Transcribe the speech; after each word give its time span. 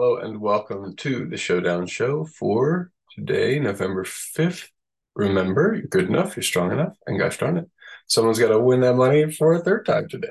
Hello 0.00 0.16
and 0.16 0.40
welcome 0.40 0.96
to 0.96 1.26
the 1.26 1.36
Showdown 1.36 1.86
Show 1.86 2.24
for 2.24 2.90
today, 3.14 3.58
November 3.58 4.04
5th. 4.04 4.68
Remember, 5.14 5.74
you're 5.74 5.88
good 5.88 6.08
enough, 6.08 6.36
you're 6.36 6.42
strong 6.42 6.72
enough, 6.72 6.96
and 7.06 7.18
gosh 7.18 7.36
darn 7.36 7.58
it, 7.58 7.68
someone's 8.06 8.38
got 8.38 8.48
to 8.48 8.58
win 8.58 8.80
that 8.80 8.94
money 8.94 9.30
for 9.30 9.52
a 9.52 9.58
third 9.58 9.84
time 9.84 10.08
today. 10.08 10.30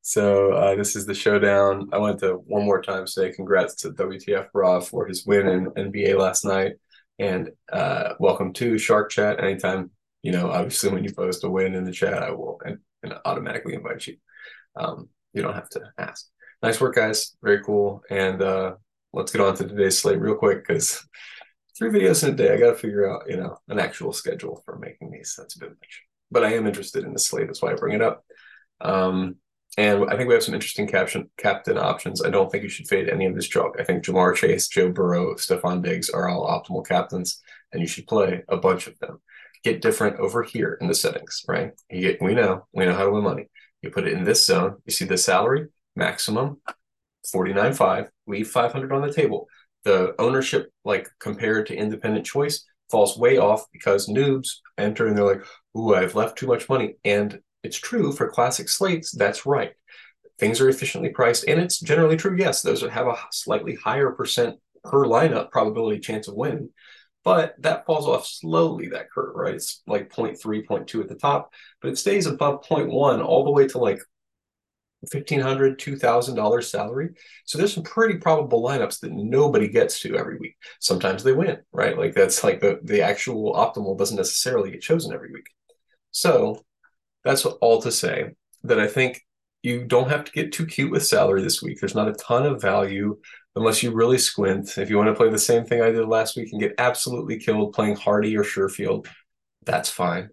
So 0.00 0.52
uh, 0.52 0.74
this 0.74 0.96
is 0.96 1.04
the 1.04 1.12
Showdown. 1.12 1.90
I 1.92 1.98
want 1.98 2.20
to 2.20 2.36
one 2.46 2.64
more 2.64 2.80
time 2.80 3.06
say 3.06 3.30
congrats 3.30 3.74
to 3.82 3.90
WTF 3.90 4.46
Raw 4.54 4.80
for 4.80 5.06
his 5.06 5.26
win 5.26 5.48
in 5.48 5.66
NBA 5.72 6.18
last 6.18 6.46
night. 6.46 6.76
And 7.18 7.50
uh, 7.70 8.14
welcome 8.20 8.54
to 8.54 8.78
Shark 8.78 9.10
Chat. 9.10 9.38
Anytime, 9.38 9.90
you 10.22 10.32
know, 10.32 10.50
obviously 10.50 10.88
when 10.92 11.04
you 11.04 11.12
post 11.12 11.44
a 11.44 11.50
win 11.50 11.74
in 11.74 11.84
the 11.84 11.92
chat, 11.92 12.22
I 12.22 12.30
will 12.30 12.58
and, 12.64 12.78
and 13.02 13.12
automatically 13.26 13.74
invite 13.74 14.06
you. 14.06 14.16
Um, 14.76 15.10
you 15.34 15.42
don't 15.42 15.52
have 15.52 15.68
to 15.68 15.82
ask. 15.98 16.26
Nice 16.62 16.80
work, 16.80 16.94
guys. 16.94 17.36
Very 17.42 17.62
cool. 17.62 18.02
And 18.08 18.40
uh, 18.40 18.76
let's 19.12 19.32
get 19.32 19.40
on 19.40 19.56
to 19.56 19.66
today's 19.66 19.98
slate 19.98 20.20
real 20.20 20.34
quick 20.34 20.66
because 20.66 21.06
three 21.76 21.90
videos 21.90 22.22
in 22.22 22.34
a 22.34 22.36
day. 22.36 22.52
I 22.52 22.58
got 22.58 22.70
to 22.70 22.76
figure 22.76 23.10
out, 23.10 23.28
you 23.28 23.36
know, 23.36 23.58
an 23.68 23.78
actual 23.78 24.12
schedule 24.12 24.62
for 24.64 24.78
making 24.78 25.10
these. 25.10 25.34
That's 25.36 25.56
a 25.56 25.60
bit 25.60 25.70
much, 25.70 26.02
but 26.30 26.44
I 26.44 26.52
am 26.54 26.66
interested 26.66 27.04
in 27.04 27.12
the 27.12 27.18
slate. 27.18 27.46
That's 27.46 27.62
why 27.62 27.72
I 27.72 27.74
bring 27.76 27.94
it 27.94 28.02
up. 28.02 28.24
Um, 28.80 29.36
and 29.78 30.04
I 30.10 30.16
think 30.16 30.28
we 30.28 30.34
have 30.34 30.42
some 30.42 30.54
interesting 30.54 30.86
caption 30.86 31.30
captain 31.36 31.78
options. 31.78 32.24
I 32.24 32.30
don't 32.30 32.50
think 32.50 32.64
you 32.64 32.68
should 32.68 32.88
fade 32.88 33.08
any 33.08 33.26
of 33.26 33.34
this 33.34 33.48
chalk. 33.48 33.76
I 33.78 33.84
think 33.84 34.04
Ja'Marr 34.04 34.34
Chase, 34.34 34.68
Joe 34.68 34.90
Burrow, 34.90 35.34
Stefon 35.34 35.82
Diggs 35.82 36.10
are 36.10 36.28
all 36.28 36.46
optimal 36.46 36.86
captains, 36.86 37.40
and 37.72 37.80
you 37.80 37.86
should 37.86 38.06
play 38.06 38.42
a 38.48 38.56
bunch 38.56 38.88
of 38.88 38.98
them. 38.98 39.20
Get 39.62 39.80
different 39.80 40.18
over 40.18 40.42
here 40.42 40.76
in 40.80 40.88
the 40.88 40.94
settings, 40.94 41.44
right? 41.46 41.72
You 41.88 42.00
get, 42.00 42.22
we 42.22 42.34
know 42.34 42.66
we 42.72 42.84
know 42.84 42.94
how 42.94 43.04
to 43.04 43.10
win 43.10 43.22
money. 43.22 43.48
You 43.82 43.90
put 43.90 44.06
it 44.06 44.12
in 44.12 44.24
this 44.24 44.44
zone. 44.44 44.76
You 44.86 44.92
see 44.92 45.04
the 45.04 45.16
salary 45.16 45.68
maximum 45.94 46.58
49.5, 47.26 48.08
leave 48.26 48.50
500 48.50 48.92
on 48.92 49.02
the 49.02 49.12
table. 49.12 49.46
The 49.84 50.14
ownership, 50.18 50.70
like 50.84 51.08
compared 51.18 51.66
to 51.66 51.76
independent 51.76 52.26
choice, 52.26 52.64
falls 52.90 53.18
way 53.18 53.38
off 53.38 53.64
because 53.72 54.08
noobs 54.08 54.48
enter 54.76 55.06
and 55.06 55.16
they're 55.16 55.24
like, 55.24 55.44
ooh, 55.76 55.94
I've 55.94 56.14
left 56.14 56.36
too 56.38 56.46
much 56.46 56.68
money. 56.68 56.96
And 57.04 57.40
it's 57.62 57.78
true 57.78 58.12
for 58.12 58.28
classic 58.28 58.68
slates, 58.68 59.12
that's 59.12 59.46
right. 59.46 59.72
Things 60.38 60.60
are 60.60 60.68
efficiently 60.68 61.10
priced, 61.10 61.44
and 61.46 61.60
it's 61.60 61.78
generally 61.78 62.16
true. 62.16 62.34
Yes, 62.36 62.62
those 62.62 62.80
have 62.80 63.06
a 63.06 63.18
slightly 63.30 63.74
higher 63.74 64.10
percent 64.10 64.58
per 64.84 65.04
lineup 65.04 65.50
probability 65.50 66.00
chance 66.00 66.28
of 66.28 66.34
winning, 66.34 66.70
but 67.22 67.54
that 67.58 67.84
falls 67.84 68.06
off 68.06 68.26
slowly, 68.26 68.88
that 68.88 69.10
curve, 69.10 69.34
right? 69.34 69.54
It's 69.54 69.82
like 69.86 70.10
0.3, 70.10 70.66
0.2 70.66 71.00
at 71.02 71.08
the 71.08 71.14
top, 71.14 71.52
but 71.82 71.90
it 71.90 71.98
stays 71.98 72.24
above 72.24 72.64
0.1 72.64 73.22
all 73.22 73.44
the 73.44 73.50
way 73.50 73.68
to 73.68 73.78
like 73.78 74.00
$1,500, 75.06 75.76
$2,000 75.76 76.64
salary. 76.64 77.10
So 77.44 77.56
there's 77.56 77.74
some 77.74 77.82
pretty 77.82 78.18
probable 78.18 78.62
lineups 78.62 79.00
that 79.00 79.12
nobody 79.12 79.68
gets 79.68 80.00
to 80.00 80.16
every 80.16 80.38
week. 80.38 80.56
Sometimes 80.78 81.24
they 81.24 81.32
win, 81.32 81.58
right? 81.72 81.96
Like 81.96 82.14
that's 82.14 82.44
like 82.44 82.60
the, 82.60 82.80
the 82.84 83.02
actual 83.02 83.54
optimal 83.54 83.96
doesn't 83.96 84.16
necessarily 84.16 84.70
get 84.70 84.82
chosen 84.82 85.12
every 85.12 85.32
week. 85.32 85.46
So 86.10 86.62
that's 87.24 87.44
all 87.46 87.80
to 87.82 87.92
say 87.92 88.30
that 88.64 88.78
I 88.78 88.86
think 88.86 89.22
you 89.62 89.84
don't 89.84 90.10
have 90.10 90.24
to 90.24 90.32
get 90.32 90.52
too 90.52 90.66
cute 90.66 90.90
with 90.90 91.06
salary 91.06 91.42
this 91.42 91.62
week. 91.62 91.80
There's 91.80 91.94
not 91.94 92.08
a 92.08 92.14
ton 92.14 92.46
of 92.46 92.60
value 92.60 93.18
unless 93.56 93.82
you 93.82 93.92
really 93.92 94.18
squint. 94.18 94.78
If 94.78 94.90
you 94.90 94.96
want 94.96 95.08
to 95.08 95.14
play 95.14 95.28
the 95.28 95.38
same 95.38 95.64
thing 95.64 95.82
I 95.82 95.90
did 95.90 96.06
last 96.06 96.36
week 96.36 96.50
and 96.52 96.60
get 96.60 96.74
absolutely 96.78 97.38
killed 97.38 97.72
playing 97.72 97.96
Harty 97.96 98.36
or 98.36 98.44
Sherfield, 98.44 99.06
that's 99.64 99.90
fine. 99.90 100.30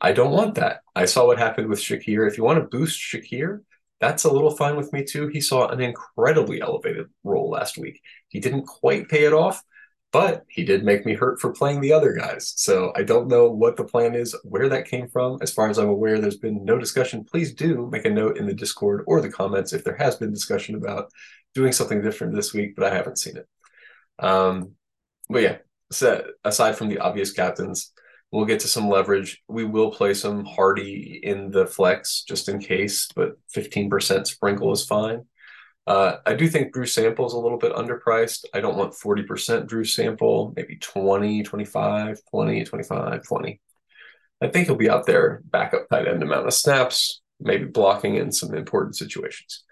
I 0.00 0.12
don't 0.12 0.32
want 0.32 0.56
that. 0.56 0.80
I 0.96 1.04
saw 1.04 1.26
what 1.26 1.38
happened 1.38 1.68
with 1.68 1.78
Shakir. 1.78 2.26
If 2.26 2.36
you 2.36 2.44
want 2.44 2.58
to 2.58 2.76
boost 2.76 3.00
Shakir, 3.00 3.60
that's 4.02 4.24
a 4.24 4.32
little 4.32 4.50
fine 4.50 4.74
with 4.74 4.92
me 4.92 5.04
too. 5.04 5.28
He 5.28 5.40
saw 5.40 5.68
an 5.68 5.80
incredibly 5.80 6.60
elevated 6.60 7.06
role 7.22 7.48
last 7.48 7.78
week. 7.78 8.00
He 8.28 8.40
didn't 8.40 8.66
quite 8.66 9.08
pay 9.08 9.26
it 9.26 9.32
off, 9.32 9.62
but 10.10 10.42
he 10.48 10.64
did 10.64 10.84
make 10.84 11.06
me 11.06 11.14
hurt 11.14 11.40
for 11.40 11.52
playing 11.52 11.80
the 11.80 11.92
other 11.92 12.12
guys. 12.12 12.52
So 12.56 12.92
I 12.96 13.04
don't 13.04 13.28
know 13.28 13.48
what 13.48 13.76
the 13.76 13.84
plan 13.84 14.16
is, 14.16 14.34
where 14.42 14.68
that 14.68 14.88
came 14.88 15.08
from. 15.08 15.38
As 15.40 15.52
far 15.52 15.70
as 15.70 15.78
I'm 15.78 15.88
aware, 15.88 16.18
there's 16.18 16.38
been 16.38 16.64
no 16.64 16.78
discussion. 16.78 17.24
Please 17.24 17.54
do 17.54 17.88
make 17.92 18.04
a 18.04 18.10
note 18.10 18.38
in 18.38 18.46
the 18.46 18.52
Discord 18.52 19.04
or 19.06 19.20
the 19.20 19.30
comments 19.30 19.72
if 19.72 19.84
there 19.84 19.96
has 19.96 20.16
been 20.16 20.32
discussion 20.32 20.74
about 20.74 21.08
doing 21.54 21.70
something 21.70 22.02
different 22.02 22.34
this 22.34 22.52
week, 22.52 22.74
but 22.74 22.84
I 22.84 22.92
haven't 22.92 23.20
seen 23.20 23.36
it. 23.36 23.46
Um, 24.18 24.72
but 25.30 25.42
yeah, 25.42 25.58
so 25.92 26.26
aside 26.42 26.76
from 26.76 26.88
the 26.88 26.98
obvious 26.98 27.30
captains, 27.30 27.92
We'll 28.32 28.46
get 28.46 28.60
to 28.60 28.68
some 28.68 28.88
leverage. 28.88 29.42
We 29.46 29.64
will 29.64 29.90
play 29.90 30.14
some 30.14 30.46
Harty 30.46 31.20
in 31.22 31.50
the 31.50 31.66
flex 31.66 32.24
just 32.26 32.48
in 32.48 32.58
case, 32.60 33.06
but 33.14 33.32
15% 33.54 34.26
sprinkle 34.26 34.72
is 34.72 34.86
fine. 34.86 35.26
Uh, 35.86 36.16
I 36.24 36.32
do 36.32 36.48
think 36.48 36.72
Drew 36.72 36.86
Sample 36.86 37.26
is 37.26 37.34
a 37.34 37.38
little 37.38 37.58
bit 37.58 37.74
underpriced. 37.74 38.46
I 38.54 38.60
don't 38.60 38.78
want 38.78 38.94
40% 38.94 39.66
Drew 39.66 39.84
Sample, 39.84 40.54
maybe 40.56 40.76
20, 40.76 41.42
25, 41.42 42.20
20, 42.30 42.64
25, 42.64 43.22
20. 43.22 43.60
I 44.40 44.48
think 44.48 44.66
he'll 44.66 44.76
be 44.76 44.90
out 44.90 45.06
there, 45.06 45.42
backup 45.44 45.88
tight 45.90 46.08
end 46.08 46.22
amount 46.22 46.46
of 46.46 46.54
snaps, 46.54 47.20
maybe 47.38 47.66
blocking 47.66 48.14
in 48.14 48.32
some 48.32 48.54
important 48.54 48.96
situations. 48.96 49.64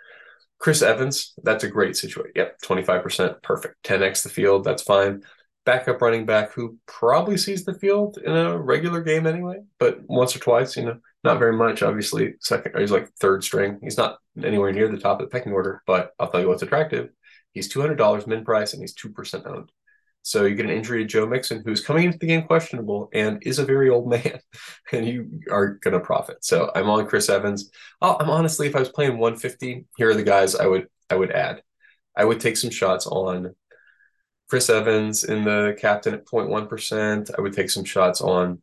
Chris 0.59 0.82
Evans, 0.82 1.32
that's 1.42 1.65
a 1.65 1.69
great 1.69 1.97
situation. 1.97 2.32
Yep, 2.37 2.60
25%, 2.62 3.42
perfect. 3.42 3.77
10x 3.84 4.22
the 4.25 4.28
field, 4.28 4.65
that's 4.65 4.82
fine 4.82 5.22
backup 5.70 6.03
running 6.03 6.26
back 6.26 6.53
who 6.53 6.76
probably 6.86 7.36
sees 7.36 7.64
the 7.64 7.75
field 7.75 8.19
in 8.19 8.32
a 8.32 8.58
regular 8.58 9.00
game 9.03 9.25
anyway, 9.25 9.58
but 9.78 10.00
once 10.08 10.34
or 10.34 10.41
twice, 10.41 10.76
you 10.76 10.84
know, 10.84 10.98
not 11.22 11.38
very 11.38 11.56
much. 11.56 11.82
Obviously, 11.82 12.34
second, 12.41 12.76
he's 12.76 12.91
like 12.91 13.08
third 13.20 13.44
string. 13.44 13.78
He's 13.80 13.97
not 13.97 14.19
anywhere 14.42 14.72
near 14.72 14.88
the 14.88 14.98
top 14.98 15.20
of 15.20 15.26
the 15.26 15.30
pecking 15.30 15.53
order, 15.53 15.80
but 15.86 16.10
I'll 16.19 16.28
tell 16.28 16.41
you 16.41 16.48
what's 16.48 16.62
attractive. 16.62 17.10
He's 17.53 17.69
two 17.69 17.80
hundred 17.80 17.98
dollars 17.98 18.26
min 18.26 18.44
price, 18.44 18.72
and 18.72 18.82
he's 18.82 18.94
two 18.94 19.10
percent 19.10 19.47
owned. 19.47 19.70
So 20.22 20.44
you 20.44 20.56
get 20.56 20.66
an 20.66 20.72
injury 20.72 21.03
to 21.03 21.09
Joe 21.09 21.26
Mixon, 21.26 21.62
who's 21.64 21.84
coming 21.84 22.04
into 22.04 22.19
the 22.19 22.26
game 22.26 22.42
questionable 22.42 23.09
and 23.14 23.38
is 23.42 23.60
a 23.60 23.64
very 23.64 23.91
old 23.91 24.10
man, 24.10 24.41
and 24.92 25.06
you 25.06 25.41
are 25.53 25.75
going 25.75 25.94
to 25.94 26.00
profit. 26.00 26.44
So 26.44 26.72
I'm 26.75 26.91
on 26.91 27.06
Chris 27.06 27.30
Evans. 27.30 27.70
Oh, 28.03 28.16
I'm 28.19 28.28
honestly, 28.28 28.66
if 28.66 28.75
I 28.75 28.80
was 28.80 28.88
playing 28.88 29.19
150, 29.19 29.86
here 29.97 30.10
are 30.10 30.14
the 30.14 30.25
guys 30.25 30.56
I 30.56 30.66
would 30.66 30.88
I 31.09 31.14
would 31.14 31.30
add. 31.30 31.62
I 32.16 32.25
would 32.25 32.41
take 32.41 32.56
some 32.56 32.70
shots 32.70 33.06
on 33.06 33.54
Chris 34.50 34.69
Evans 34.69 35.22
in 35.22 35.44
the 35.44 35.77
captain 35.81 36.12
at 36.12 36.27
0.1%. 36.27 37.31
I 37.38 37.41
would 37.41 37.53
take 37.53 37.71
some 37.71 37.84
shots 37.84 38.21
on, 38.21 38.61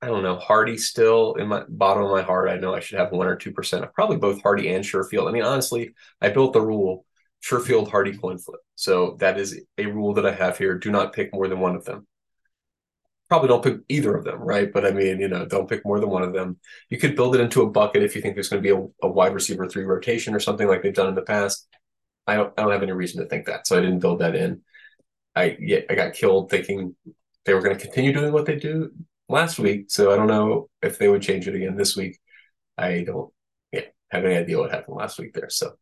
I 0.00 0.06
don't 0.06 0.22
know, 0.22 0.36
Harty 0.38 0.78
still 0.78 1.34
in 1.34 1.48
my 1.48 1.64
bottom 1.68 2.04
of 2.04 2.12
my 2.12 2.22
heart. 2.22 2.48
I 2.48 2.58
know 2.58 2.72
I 2.72 2.80
should 2.80 3.00
have 3.00 3.10
one 3.10 3.26
or 3.26 3.36
2%. 3.36 3.82
Of 3.82 3.92
probably 3.92 4.18
both 4.18 4.40
Harty 4.40 4.72
and 4.72 4.84
Sherfield. 4.84 5.28
I 5.28 5.32
mean, 5.32 5.42
honestly, 5.42 5.94
I 6.20 6.28
built 6.28 6.52
the 6.52 6.60
rule 6.60 7.04
Sherfield, 7.44 7.90
Harty, 7.90 8.16
coin 8.16 8.38
flip. 8.38 8.60
So 8.76 9.16
that 9.18 9.36
is 9.36 9.60
a 9.76 9.86
rule 9.86 10.14
that 10.14 10.24
I 10.24 10.32
have 10.32 10.58
here. 10.58 10.78
Do 10.78 10.92
not 10.92 11.12
pick 11.12 11.34
more 11.34 11.48
than 11.48 11.58
one 11.58 11.74
of 11.74 11.84
them. 11.84 12.06
Probably 13.28 13.48
don't 13.48 13.64
pick 13.64 13.78
either 13.88 14.14
of 14.14 14.22
them, 14.22 14.38
right? 14.38 14.72
But 14.72 14.86
I 14.86 14.92
mean, 14.92 15.18
you 15.18 15.26
know, 15.26 15.44
don't 15.44 15.68
pick 15.68 15.84
more 15.84 15.98
than 15.98 16.08
one 16.08 16.22
of 16.22 16.34
them. 16.34 16.60
You 16.88 16.98
could 16.98 17.16
build 17.16 17.34
it 17.34 17.40
into 17.40 17.62
a 17.62 17.70
bucket 17.70 18.04
if 18.04 18.14
you 18.14 18.22
think 18.22 18.34
there's 18.34 18.48
going 18.48 18.62
to 18.62 18.74
be 18.74 18.80
a, 18.80 19.06
a 19.06 19.10
wide 19.10 19.34
receiver 19.34 19.68
three 19.68 19.82
rotation 19.82 20.36
or 20.36 20.40
something 20.40 20.68
like 20.68 20.82
they've 20.82 20.94
done 20.94 21.08
in 21.08 21.16
the 21.16 21.22
past. 21.22 21.66
I 22.28 22.36
don't, 22.36 22.54
I 22.56 22.62
don't 22.62 22.70
have 22.70 22.84
any 22.84 22.92
reason 22.92 23.20
to 23.20 23.28
think 23.28 23.46
that. 23.46 23.66
So 23.66 23.76
I 23.76 23.80
didn't 23.80 23.98
build 23.98 24.20
that 24.20 24.36
in. 24.36 24.62
I 25.36 25.56
yeah, 25.60 25.80
I 25.90 25.94
got 25.94 26.14
killed 26.14 26.50
thinking 26.50 26.96
they 27.44 27.54
were 27.54 27.60
going 27.60 27.76
to 27.76 27.82
continue 27.82 28.12
doing 28.12 28.32
what 28.32 28.46
they 28.46 28.56
do 28.56 28.90
last 29.28 29.58
week. 29.58 29.86
So 29.90 30.12
I 30.12 30.16
don't 30.16 30.26
know 30.26 30.68
if 30.82 30.98
they 30.98 31.08
would 31.08 31.22
change 31.22 31.46
it 31.46 31.54
again 31.54 31.76
this 31.76 31.96
week. 31.96 32.18
I 32.78 33.04
don't 33.04 33.32
yeah, 33.72 33.82
have 34.10 34.24
any 34.24 34.36
idea 34.36 34.58
what 34.58 34.70
happened 34.72 34.96
last 34.96 35.18
week 35.18 35.34
there. 35.34 35.50
So 35.50 35.74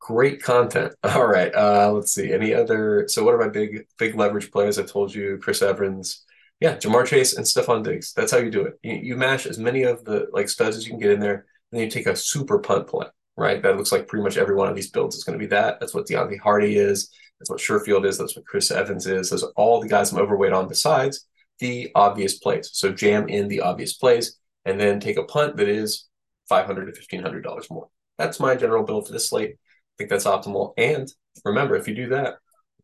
great 0.00 0.42
content. 0.42 0.94
All 1.04 1.26
right. 1.26 1.54
Uh, 1.54 1.92
let's 1.92 2.12
see. 2.12 2.32
Any 2.32 2.54
other 2.54 3.06
so 3.08 3.22
what 3.22 3.34
are 3.34 3.38
my 3.38 3.48
big 3.48 3.86
big 3.98 4.16
leverage 4.16 4.50
players? 4.50 4.78
I 4.78 4.82
told 4.82 5.14
you 5.14 5.38
Chris 5.40 5.62
Evans. 5.62 6.24
Yeah, 6.58 6.76
Ja'Marr 6.76 7.06
Chase 7.06 7.34
and 7.36 7.46
Stefon 7.46 7.82
Diggs. 7.82 8.12
That's 8.12 8.32
how 8.32 8.38
you 8.38 8.50
do 8.50 8.66
it. 8.66 8.78
You, 8.82 8.94
you 8.96 9.16
mash 9.16 9.46
as 9.46 9.58
many 9.58 9.84
of 9.84 10.04
the 10.04 10.28
like 10.32 10.48
studs 10.50 10.76
as 10.76 10.84
you 10.84 10.90
can 10.90 11.00
get 11.00 11.12
in 11.12 11.20
there, 11.20 11.46
and 11.72 11.78
then 11.78 11.82
you 11.82 11.90
take 11.90 12.06
a 12.06 12.14
super 12.14 12.58
punt 12.58 12.86
play, 12.86 13.06
right? 13.34 13.62
That 13.62 13.78
looks 13.78 13.92
like 13.92 14.06
pretty 14.06 14.24
much 14.24 14.36
every 14.36 14.54
one 14.54 14.68
of 14.68 14.74
these 14.74 14.90
builds 14.90 15.16
is 15.16 15.24
going 15.24 15.38
to 15.38 15.42
be 15.42 15.48
that. 15.48 15.80
That's 15.80 15.94
what 15.94 16.06
Deonte 16.06 16.38
Harty 16.38 16.76
is. 16.76 17.10
That's 17.40 17.50
what 17.50 17.58
Sherfield 17.58 18.06
is. 18.06 18.18
That's 18.18 18.36
what 18.36 18.46
Chris 18.46 18.70
Evans 18.70 19.06
is. 19.06 19.30
Those 19.30 19.42
are 19.42 19.52
all 19.56 19.80
the 19.80 19.88
guys 19.88 20.12
I'm 20.12 20.18
overweight 20.18 20.52
on 20.52 20.68
besides 20.68 21.26
the 21.58 21.90
obvious 21.94 22.38
plays. 22.38 22.70
So 22.72 22.92
jam 22.92 23.28
in 23.28 23.48
the 23.48 23.60
obvious 23.60 23.94
plays 23.94 24.38
and 24.64 24.78
then 24.78 25.00
take 25.00 25.16
a 25.16 25.24
punt 25.24 25.56
that 25.56 25.68
is 25.68 26.06
$500 26.50 26.94
to 26.94 27.16
$1,500 27.16 27.70
more. 27.70 27.88
That's 28.18 28.40
my 28.40 28.54
general 28.54 28.84
build 28.84 29.06
for 29.06 29.12
this 29.12 29.28
slate. 29.28 29.52
I 29.52 29.94
think 29.96 30.10
that's 30.10 30.26
optimal. 30.26 30.74
And 30.76 31.10
remember, 31.44 31.76
if 31.76 31.88
you 31.88 31.94
do 31.94 32.08
that, 32.10 32.34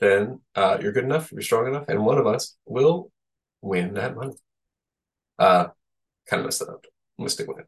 then 0.00 0.40
uh, 0.54 0.78
you're 0.80 0.92
good 0.92 1.04
enough, 1.04 1.32
you're 1.32 1.42
strong 1.42 1.66
enough, 1.66 1.88
and 1.88 2.04
one 2.04 2.18
of 2.18 2.26
us 2.26 2.56
will 2.66 3.10
win 3.62 3.94
that 3.94 4.14
money. 4.14 4.34
Uh, 5.38 5.68
kind 6.28 6.40
of 6.40 6.46
messed 6.46 6.60
that 6.60 6.68
up. 6.68 6.84
I'm 7.18 7.22
going 7.22 7.28
to 7.28 7.32
stick 7.32 7.48
with 7.48 7.58
it. 7.58 7.64